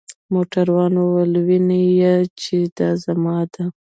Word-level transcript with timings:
موټروان 0.33 0.93
وویل: 0.97 1.33
وینې 1.47 1.79
يې؟ 1.99 2.15
چې 2.41 2.57
دا 2.77 2.89
زما 3.03 3.37
ده. 3.53 3.63